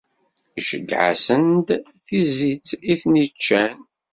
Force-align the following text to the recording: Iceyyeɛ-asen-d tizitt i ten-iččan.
Iceyyeɛ-asen-d 0.59 1.67
tizitt 2.05 2.69
i 2.91 2.93
ten-iččan. 3.01 3.77